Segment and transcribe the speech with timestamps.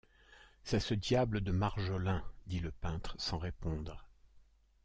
[0.63, 4.09] C’est ce diable de Marjolin, dit le peintre sans répondre.